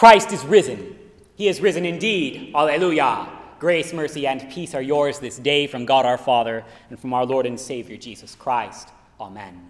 [0.00, 0.96] Christ is risen.
[1.34, 2.54] He is risen indeed.
[2.54, 3.28] Alleluia.
[3.58, 7.26] Grace, mercy, and peace are yours this day from God our Father and from our
[7.26, 8.88] Lord and Savior Jesus Christ.
[9.20, 9.60] Amen.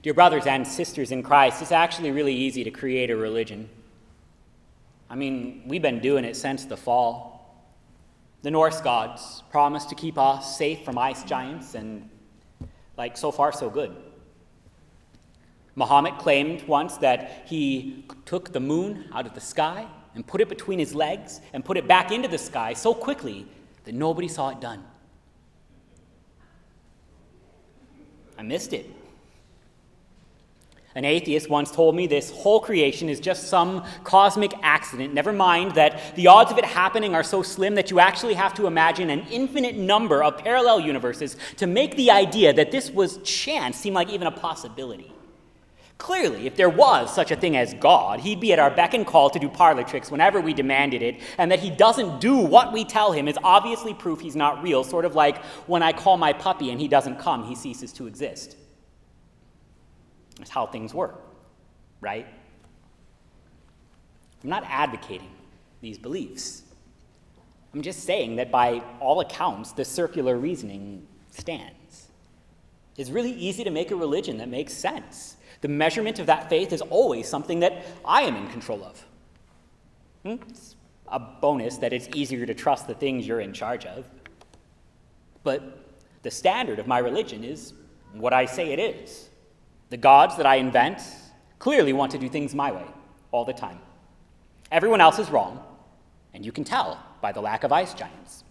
[0.00, 3.68] Dear brothers and sisters in Christ, it's actually really easy to create a religion.
[5.10, 7.66] I mean, we've been doing it since the fall.
[8.42, 12.08] The Norse gods promised to keep us safe from ice giants, and
[12.96, 13.96] like so far, so good.
[15.80, 20.48] Muhammad claimed once that he took the moon out of the sky and put it
[20.50, 23.46] between his legs and put it back into the sky so quickly
[23.84, 24.84] that nobody saw it done.
[28.36, 28.90] I missed it.
[30.94, 35.14] An atheist once told me this whole creation is just some cosmic accident.
[35.14, 38.52] Never mind that the odds of it happening are so slim that you actually have
[38.54, 43.16] to imagine an infinite number of parallel universes to make the idea that this was
[43.18, 45.10] chance seem like even a possibility.
[46.00, 49.06] Clearly, if there was such a thing as God, he'd be at our beck and
[49.06, 52.72] call to do parlor tricks whenever we demanded it, and that he doesn't do what
[52.72, 56.16] we tell him is obviously proof he's not real, sort of like when I call
[56.16, 58.56] my puppy and he doesn't come, he ceases to exist.
[60.38, 61.22] That's how things work,
[62.00, 62.26] right?
[64.42, 65.30] I'm not advocating
[65.82, 66.62] these beliefs.
[67.74, 72.08] I'm just saying that by all accounts, the circular reasoning stands.
[72.96, 75.36] It's really easy to make a religion that makes sense.
[75.60, 79.06] The measurement of that faith is always something that I am in control of.
[80.24, 80.42] Hmm?
[80.48, 80.76] It's
[81.08, 84.08] a bonus that it's easier to trust the things you're in charge of.
[85.42, 85.84] But
[86.22, 87.74] the standard of my religion is
[88.12, 89.28] what I say it is.
[89.90, 91.00] The gods that I invent
[91.58, 92.86] clearly want to do things my way
[93.32, 93.78] all the time.
[94.70, 95.62] Everyone else is wrong,
[96.32, 98.44] and you can tell by the lack of ice giants.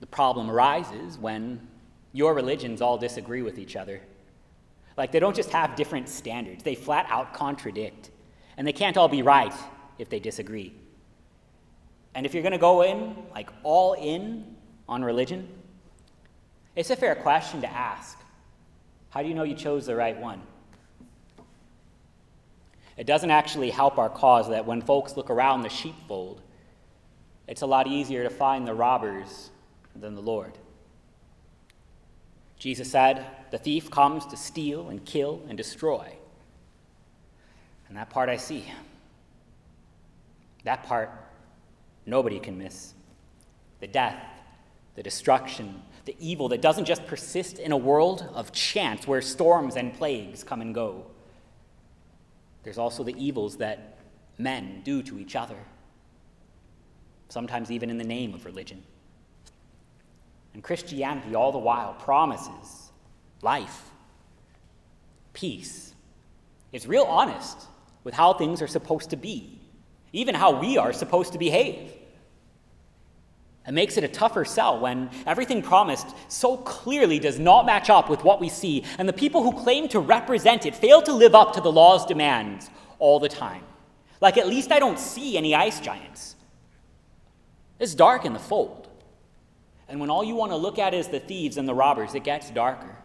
[0.00, 1.66] The problem arises when
[2.12, 4.02] your religions all disagree with each other
[4.96, 8.10] like, they don't just have different standards, they flat out contradict.
[8.56, 9.52] And they can't all be right
[9.98, 10.72] if they disagree.
[12.14, 14.56] And if you're going to go in, like, all in
[14.88, 15.48] on religion,
[16.74, 18.18] it's a fair question to ask.
[19.10, 20.40] How do you know you chose the right one?
[22.96, 26.40] It doesn't actually help our cause that when folks look around the sheepfold,
[27.46, 29.50] it's a lot easier to find the robbers
[29.94, 30.52] than the Lord.
[32.66, 36.12] Jesus said, The thief comes to steal and kill and destroy.
[37.86, 38.64] And that part I see.
[40.64, 41.12] That part
[42.06, 42.94] nobody can miss.
[43.78, 44.20] The death,
[44.96, 49.76] the destruction, the evil that doesn't just persist in a world of chance where storms
[49.76, 51.06] and plagues come and go.
[52.64, 53.96] There's also the evils that
[54.38, 55.58] men do to each other,
[57.28, 58.82] sometimes even in the name of religion.
[60.56, 62.90] And Christianity, all the while, promises
[63.42, 63.90] life,
[65.34, 65.94] peace.
[66.72, 67.66] It's real honest
[68.04, 69.60] with how things are supposed to be,
[70.14, 71.92] even how we are supposed to behave.
[73.68, 78.08] It makes it a tougher sell when everything promised so clearly does not match up
[78.08, 81.34] with what we see, and the people who claim to represent it fail to live
[81.34, 83.62] up to the law's demands all the time.
[84.22, 86.34] Like, at least I don't see any ice giants.
[87.78, 88.85] It's dark in the fold.
[89.88, 92.24] And when all you want to look at is the thieves and the robbers, it
[92.24, 92.96] gets darker,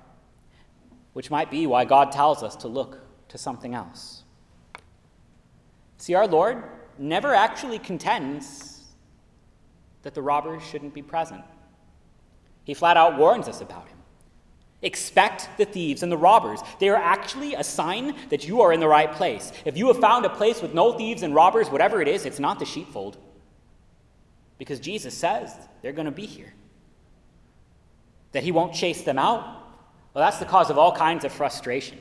[1.14, 3.00] which might be why God tells us to look
[3.30, 4.24] to something else.
[5.98, 6.64] See, our Lord
[6.98, 8.82] never actually contends
[10.02, 11.44] that the robbers shouldn't be present.
[12.64, 13.98] He flat out warns us about him.
[14.82, 16.60] Expect the thieves and the robbers.
[16.80, 19.52] They are actually a sign that you are in the right place.
[19.64, 22.40] If you have found a place with no thieves and robbers, whatever it is, it's
[22.40, 23.18] not the sheepfold.
[24.58, 26.54] Because Jesus says they're going to be here
[28.32, 29.44] that he won't chase them out,
[30.14, 31.98] well, that's the cause of all kinds of frustration.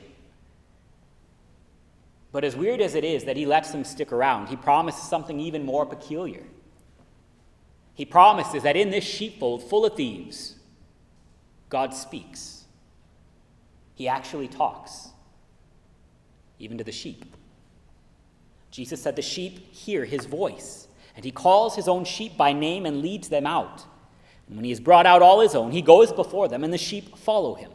[2.31, 5.39] But as weird as it is that he lets them stick around, he promises something
[5.39, 6.43] even more peculiar.
[7.93, 10.55] He promises that in this sheepfold full of thieves,
[11.69, 12.65] God speaks.
[13.95, 15.09] He actually talks,
[16.57, 17.25] even to the sheep.
[18.71, 22.85] Jesus said the sheep hear his voice, and he calls his own sheep by name
[22.85, 23.85] and leads them out.
[24.51, 27.17] When he has brought out all his own, he goes before them, and the sheep
[27.17, 27.71] follow him,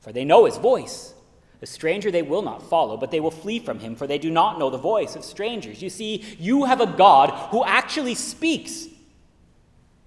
[0.00, 1.12] for they know his voice.
[1.60, 4.30] A stranger they will not follow, but they will flee from him, for they do
[4.30, 5.82] not know the voice of strangers.
[5.82, 8.86] You see, you have a God who actually speaks.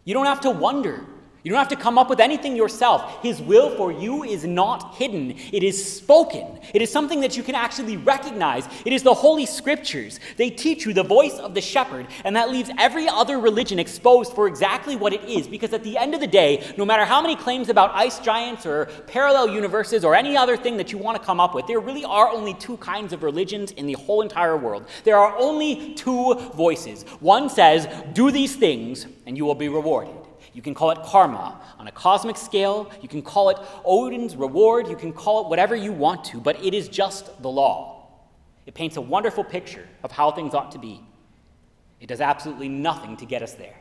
[0.03, 1.05] You don't have to wonder.
[1.43, 3.23] You don't have to come up with anything yourself.
[3.23, 6.59] His will for you is not hidden, it is spoken.
[6.73, 8.67] It is something that you can actually recognize.
[8.85, 10.19] It is the Holy Scriptures.
[10.35, 14.33] They teach you the voice of the shepherd, and that leaves every other religion exposed
[14.33, 15.47] for exactly what it is.
[15.47, 18.65] Because at the end of the day, no matter how many claims about ice giants
[18.65, 21.79] or parallel universes or any other thing that you want to come up with, there
[21.79, 24.85] really are only two kinds of religions in the whole entire world.
[25.05, 27.03] There are only two voices.
[27.21, 30.18] One says, Do these things, and you will be rewarded.
[30.53, 32.91] You can call it karma on a cosmic scale.
[33.01, 34.87] You can call it Odin's reward.
[34.87, 38.07] You can call it whatever you want to, but it is just the law.
[38.65, 41.01] It paints a wonderful picture of how things ought to be.
[41.99, 43.75] It does absolutely nothing to get us there.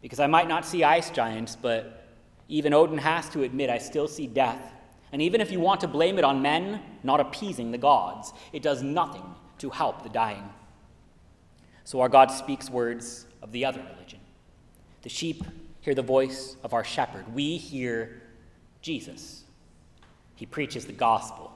[0.00, 2.06] Because I might not see ice giants, but
[2.48, 4.72] even Odin has to admit I still see death.
[5.12, 8.62] And even if you want to blame it on men not appeasing the gods, it
[8.62, 9.24] does nothing
[9.58, 10.48] to help the dying.
[11.84, 14.20] So our God speaks words of the other religion.
[15.02, 15.44] The sheep
[15.80, 17.34] hear the voice of our shepherd.
[17.34, 18.22] We hear
[18.80, 19.44] Jesus.
[20.36, 21.52] He preaches the gospel.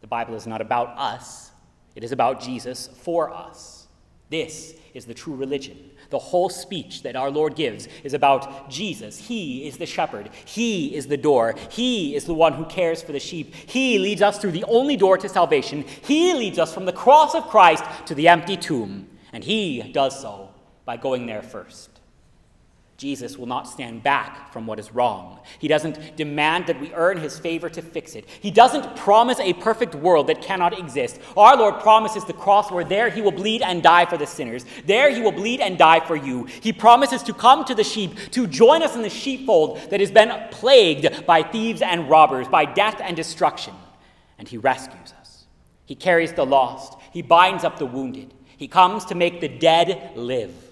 [0.00, 1.50] The Bible is not about us,
[1.96, 3.88] it is about Jesus for us.
[4.30, 5.90] This is the true religion.
[6.10, 9.18] The whole speech that our Lord gives is about Jesus.
[9.18, 10.30] He is the shepherd.
[10.44, 11.54] He is the door.
[11.70, 13.54] He is the one who cares for the sheep.
[13.54, 15.82] He leads us through the only door to salvation.
[16.02, 19.08] He leads us from the cross of Christ to the empty tomb.
[19.32, 20.50] And He does so
[20.84, 21.97] by going there first.
[22.98, 25.38] Jesus will not stand back from what is wrong.
[25.60, 28.28] He doesn't demand that we earn his favor to fix it.
[28.28, 31.20] He doesn't promise a perfect world that cannot exist.
[31.36, 34.66] Our Lord promises the cross where there he will bleed and die for the sinners.
[34.84, 36.46] There he will bleed and die for you.
[36.46, 40.10] He promises to come to the sheep, to join us in the sheepfold that has
[40.10, 43.74] been plagued by thieves and robbers, by death and destruction.
[44.40, 45.44] And he rescues us.
[45.86, 46.98] He carries the lost.
[47.12, 48.34] He binds up the wounded.
[48.56, 50.67] He comes to make the dead live.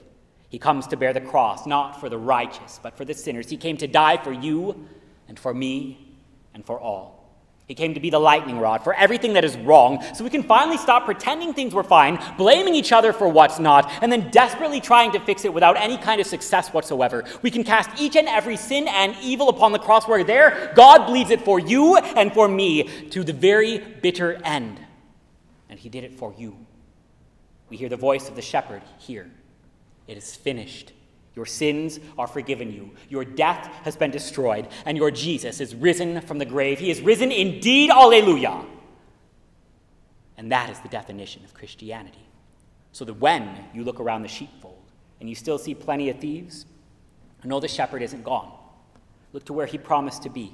[0.56, 3.50] He comes to bear the cross, not for the righteous, but for the sinners.
[3.50, 4.88] He came to die for you
[5.29, 6.17] and for me
[6.55, 7.31] and for all.
[7.67, 10.43] He came to be the lightning rod for everything that is wrong, so we can
[10.43, 14.81] finally stop pretending things were fine, blaming each other for what's not, and then desperately
[14.81, 17.25] trying to fix it without any kind of success whatsoever.
[17.43, 21.06] We can cast each and every sin and evil upon the cross where there God
[21.06, 24.81] bleeds it for you and for me to the very bitter end.
[25.69, 26.56] And He did it for you.
[27.69, 29.31] We hear the voice of the shepherd here.
[30.06, 30.93] It is finished.
[31.35, 32.93] Your sins are forgiven you.
[33.08, 36.79] Your death has been destroyed, and your Jesus is risen from the grave.
[36.79, 37.91] He is risen indeed.
[37.91, 38.64] Alleluia.
[40.38, 42.26] And that is the definition of Christianity.
[42.93, 46.67] So that when you look around the sheepfold and you still see plenty of thieves,
[47.47, 48.52] know the shepherd isn't gone.
[49.32, 50.52] Look to where he promised to be.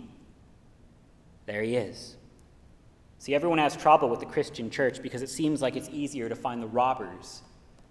[1.46, 2.16] There he is.
[3.19, 6.34] See, everyone has trouble with the Christian church because it seems like it's easier to
[6.34, 7.43] find the robbers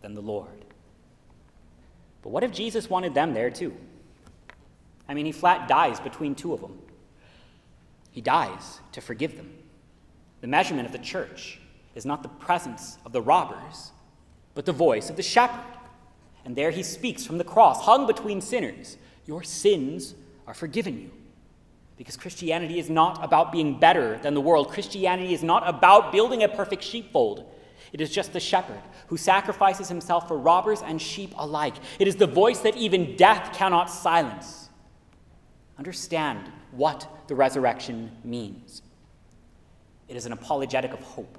[0.01, 0.65] than the Lord.
[2.21, 3.75] But what if Jesus wanted them there too?
[5.07, 6.77] I mean, he flat dies between two of them.
[8.11, 9.51] He dies to forgive them.
[10.41, 11.59] The measurement of the church
[11.95, 13.91] is not the presence of the robbers,
[14.53, 15.59] but the voice of the shepherd.
[16.45, 18.97] And there he speaks from the cross, hung between sinners
[19.27, 20.15] Your sins
[20.47, 21.11] are forgiven you.
[21.97, 24.69] Because Christianity is not about being better than the world.
[24.69, 27.45] Christianity is not about building a perfect sheepfold.
[27.93, 31.75] It is just the shepherd who sacrifices himself for robbers and sheep alike.
[31.99, 34.69] It is the voice that even death cannot silence.
[35.77, 38.81] Understand what the resurrection means.
[40.07, 41.37] It is an apologetic of hope.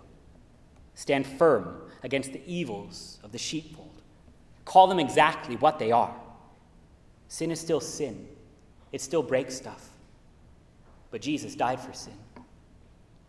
[0.94, 4.02] Stand firm against the evils of the sheepfold.
[4.64, 6.14] Call them exactly what they are.
[7.28, 8.28] Sin is still sin,
[8.92, 9.88] it still breaks stuff.
[11.10, 12.16] But Jesus died for sin.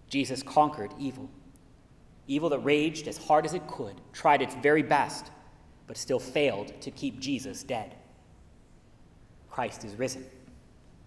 [0.10, 1.30] Jesus conquered evil.
[2.28, 5.32] Evil that raged as hard as it could, tried its very best,
[5.88, 7.96] but still failed to keep Jesus dead.
[9.50, 10.26] Christ is risen.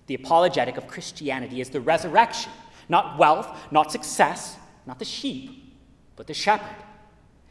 [0.07, 2.53] The apologetic of Christianity is the resurrection,
[2.89, 4.57] not wealth, not success,
[4.87, 5.75] not the sheep,
[6.15, 6.77] but the shepherd.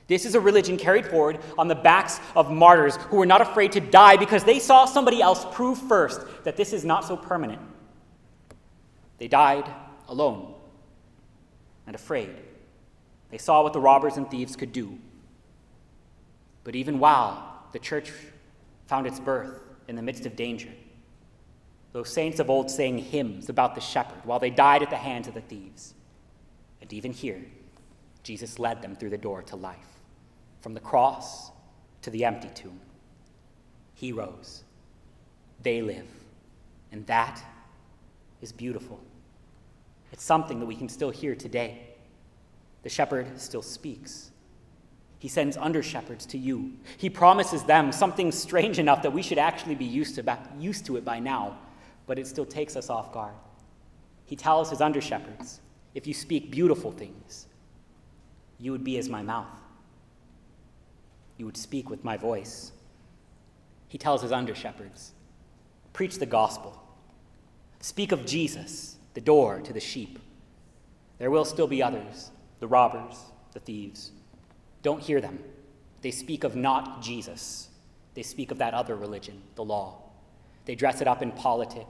[0.08, 3.72] This is a religion carried forward on the backs of martyrs who were not afraid
[3.72, 7.62] to die because they saw somebody else prove first that this is not so permanent.
[9.18, 9.70] They died
[10.08, 10.54] alone
[11.88, 12.36] and afraid.
[13.30, 14.98] They saw what the robbers and thieves could do.
[16.64, 18.12] But even while the church
[18.88, 20.70] found its birth in the midst of danger,
[21.92, 25.28] those saints of old sang hymns about the shepherd while they died at the hands
[25.28, 25.94] of the thieves.
[26.82, 27.42] And even here,
[28.24, 29.78] Jesus led them through the door to life,
[30.62, 31.52] from the cross
[32.02, 32.80] to the empty tomb.
[33.94, 34.64] He rose.
[35.64, 36.08] They live.
[36.92, 37.42] And that
[38.42, 39.00] is beautiful.
[40.12, 41.95] It's something that we can still hear today.
[42.86, 44.30] The shepherd still speaks.
[45.18, 46.74] He sends under shepherds to you.
[47.00, 50.96] He promises them something strange enough that we should actually be used to, used to
[50.96, 51.58] it by now,
[52.06, 53.34] but it still takes us off guard.
[54.26, 55.62] He tells his under shepherds,
[55.96, 57.48] If you speak beautiful things,
[58.60, 59.48] you would be as my mouth.
[61.38, 62.72] You would speak with my voice.
[63.88, 65.14] He tells his under shepherds,
[65.92, 66.80] Preach the gospel.
[67.80, 70.20] Speak of Jesus, the door to the sheep.
[71.18, 73.18] There will still be others, the robbers,
[73.54, 74.12] the thieves.
[74.82, 75.40] Don't hear them.
[76.02, 77.70] They speak of not Jesus.
[78.14, 80.02] They speak of that other religion, the law.
[80.66, 81.88] They dress it up in politic.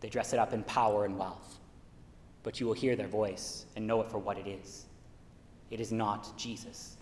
[0.00, 1.58] They dress it up in power and wealth.
[2.42, 4.86] But you will hear their voice and know it for what it is.
[5.70, 6.96] It is not Jesus.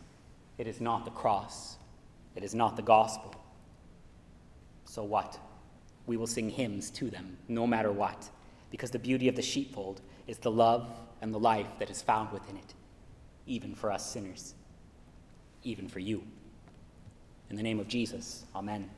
[0.58, 1.76] It is not the cross.
[2.34, 3.34] It is not the gospel.
[4.84, 5.38] So what?
[6.06, 8.28] We will sing hymns to them, no matter what,
[8.70, 10.88] because the beauty of the sheepfold is the love
[11.20, 12.74] and the life that is found within it,
[13.46, 14.54] even for us sinners,
[15.62, 16.22] even for you.
[17.50, 18.90] In the name of Jesus, amen.